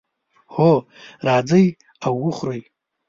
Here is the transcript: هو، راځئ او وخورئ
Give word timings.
هو، 0.55 0.71
راځئ 1.27 1.65
او 2.05 2.13
وخورئ 2.25 2.61